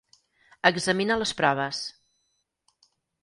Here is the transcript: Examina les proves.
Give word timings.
Examina 0.69 1.17
les 1.19 1.33
proves. 1.41 1.83